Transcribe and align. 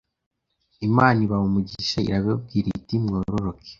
Imana 0.87 1.17
ibaha 1.25 1.45
umugisha 1.49 1.97
irababwira 2.09 2.67
iti 2.79 2.95
‘mwororoke 3.03 3.69